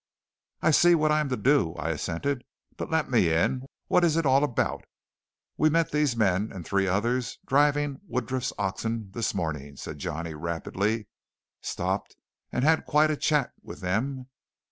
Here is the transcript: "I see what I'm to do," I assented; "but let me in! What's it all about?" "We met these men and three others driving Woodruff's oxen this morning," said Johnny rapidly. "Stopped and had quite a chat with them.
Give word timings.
"I 0.63 0.71
see 0.71 0.95
what 0.95 1.11
I'm 1.11 1.29
to 1.29 1.37
do," 1.37 1.75
I 1.75 1.91
assented; 1.91 2.43
"but 2.75 2.89
let 2.89 3.11
me 3.11 3.31
in! 3.31 3.67
What's 3.85 4.15
it 4.15 4.25
all 4.25 4.43
about?" 4.43 4.83
"We 5.57 5.69
met 5.69 5.91
these 5.91 6.17
men 6.17 6.51
and 6.51 6.65
three 6.65 6.87
others 6.87 7.37
driving 7.45 7.99
Woodruff's 8.07 8.51
oxen 8.57 9.11
this 9.11 9.35
morning," 9.35 9.75
said 9.75 9.99
Johnny 9.99 10.33
rapidly. 10.33 11.07
"Stopped 11.61 12.15
and 12.51 12.63
had 12.63 12.87
quite 12.87 13.11
a 13.11 13.15
chat 13.15 13.51
with 13.61 13.81
them. 13.81 14.25